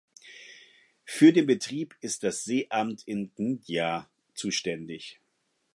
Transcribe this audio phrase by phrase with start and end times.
[1.05, 5.19] Für den Betrieb ist das Seeamt in Gdynia zuständig.